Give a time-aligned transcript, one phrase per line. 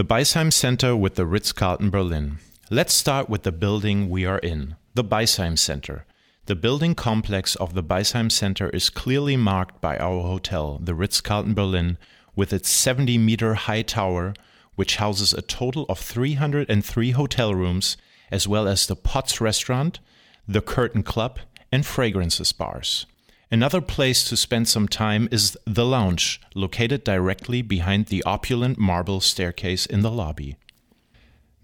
[0.00, 2.38] The Beisheim Center with the Ritz Carlton Berlin.
[2.70, 6.06] Let's start with the building we are in, the Beisheim Center.
[6.46, 11.20] The building complex of the Beisheim Center is clearly marked by our hotel, the Ritz
[11.20, 11.98] Carlton Berlin,
[12.34, 14.32] with its 70 meter high tower,
[14.74, 17.98] which houses a total of 303 hotel rooms,
[18.30, 20.00] as well as the POTS restaurant,
[20.48, 21.40] the Curtain Club,
[21.70, 23.04] and fragrances bars.
[23.52, 29.20] Another place to spend some time is the lounge, located directly behind the opulent marble
[29.20, 30.54] staircase in the lobby.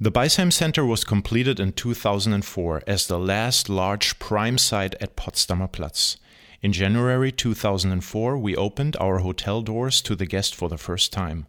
[0.00, 5.70] The Beisheim Center was completed in 2004 as the last large prime site at Potsdamer
[5.70, 6.16] Platz.
[6.60, 11.46] In January 2004, we opened our hotel doors to the guest for the first time.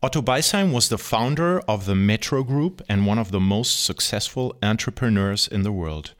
[0.00, 4.56] Otto Beisheim was the founder of the Metro Group and one of the most successful
[4.62, 6.14] entrepreneurs in the world.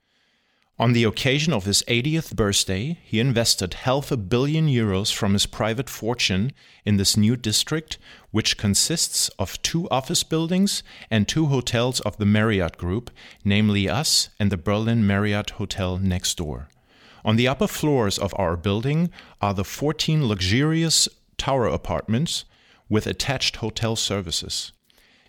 [0.83, 5.47] On the occasion of his 80th birthday, he invested half a billion euros from his
[5.47, 6.53] private fortune
[6.85, 7.99] in this new district,
[8.33, 13.13] which consists of two office buildings and two hotels of the Marriott Group,
[13.45, 16.67] namely us and the Berlin Marriott Hotel next door.
[17.25, 19.09] On the upper floors of our building
[19.41, 22.45] are the 14 luxurious tower apartments
[22.89, 24.73] with attached hotel services.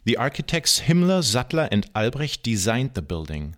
[0.03, 3.55] The architects Hilmer, Sattler, and Albrecht designed the building.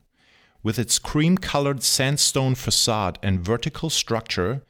[0.65, 4.63] With its cream colored sandstone facade and vertical structure,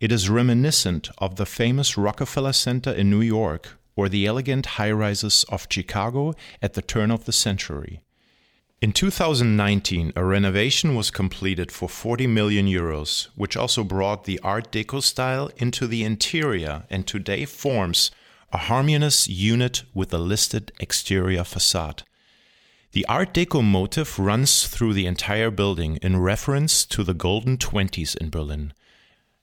[0.00, 4.90] it is reminiscent of the famous Rockefeller Center in New York or the elegant high
[4.90, 8.00] rises of Chicago at the turn of the century.
[8.82, 14.72] In 2019, a renovation was completed for 40 million euros, which also brought the Art
[14.72, 18.10] Deco style into the interior and today forms
[18.52, 22.02] a harmonious unit with the listed exterior facade.
[22.92, 28.16] The Art Deco motif runs through the entire building in reference to the golden 20s
[28.16, 28.72] in Berlin.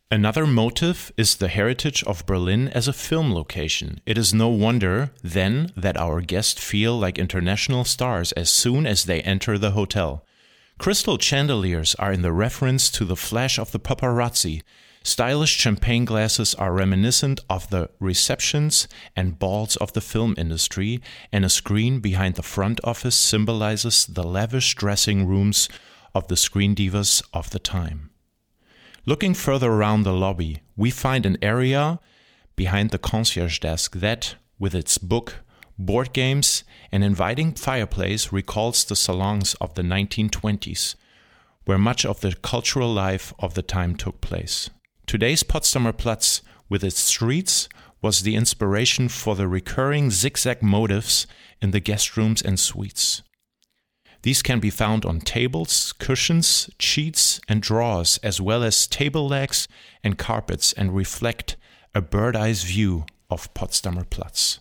[0.09, 4.00] Another motif is the heritage of Berlin as a film location.
[4.05, 9.05] It is no wonder, then, that our guests feel like international stars as soon as
[9.05, 10.25] they enter the hotel.
[10.78, 14.62] Crystal chandeliers are in the reference to the flash of the paparazzi,
[15.06, 18.88] Stylish champagne glasses are reminiscent of the receptions
[19.18, 24.24] and balls of the film industry, and a screen behind the front office symbolizes the
[24.24, 25.68] lavish dressing rooms
[26.16, 28.12] of the screen divas of the time.
[29.06, 32.00] Looking further around the lobby, we find an area
[32.56, 35.44] behind the concierge desk that, with its book,
[35.78, 40.96] board games, and inviting fireplace, recalls the salons of the 1920s,
[41.66, 44.70] where much of the cultural life of the time took place.
[45.06, 47.68] Today's Potsdamer Platz, with its streets,
[48.02, 51.28] was the inspiration for the recurring zigzag motifs
[51.62, 53.22] in the guest rooms and suites.
[54.24, 59.68] These can be found on tables, cushions, sheets, and drawers, as well as table legs
[60.03, 61.58] and carpets, and reflect
[61.94, 64.59] a bird's eye view of Potsdamer Platz.